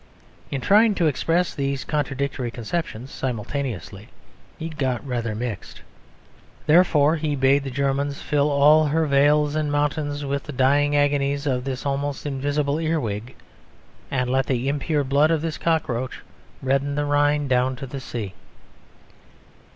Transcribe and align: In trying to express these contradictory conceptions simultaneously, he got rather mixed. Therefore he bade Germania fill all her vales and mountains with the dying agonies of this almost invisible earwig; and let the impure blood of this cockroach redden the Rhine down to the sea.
In 0.49 0.61
trying 0.61 0.95
to 0.95 1.05
express 1.05 1.53
these 1.53 1.83
contradictory 1.83 2.49
conceptions 2.49 3.11
simultaneously, 3.11 4.09
he 4.57 4.67
got 4.67 5.05
rather 5.05 5.35
mixed. 5.35 5.81
Therefore 6.65 7.17
he 7.17 7.35
bade 7.35 7.71
Germania 7.71 8.15
fill 8.15 8.49
all 8.49 8.85
her 8.87 9.05
vales 9.05 9.53
and 9.53 9.71
mountains 9.71 10.25
with 10.25 10.41
the 10.45 10.53
dying 10.53 10.95
agonies 10.95 11.45
of 11.45 11.63
this 11.65 11.85
almost 11.85 12.25
invisible 12.25 12.79
earwig; 12.81 13.35
and 14.09 14.27
let 14.31 14.47
the 14.47 14.67
impure 14.67 15.03
blood 15.03 15.29
of 15.29 15.43
this 15.43 15.59
cockroach 15.59 16.21
redden 16.63 16.95
the 16.95 17.05
Rhine 17.05 17.47
down 17.47 17.75
to 17.75 17.85
the 17.85 17.99
sea. 17.99 18.33